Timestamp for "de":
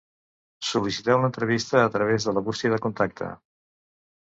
2.31-2.35, 2.77-2.83